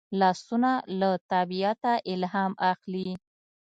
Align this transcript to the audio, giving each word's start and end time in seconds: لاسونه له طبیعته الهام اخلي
لاسونه 0.19 0.71
له 0.99 1.11
طبیعته 1.31 1.91
الهام 2.13 2.53
اخلي 2.71 3.09